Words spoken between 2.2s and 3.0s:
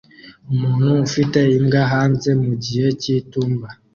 mugihe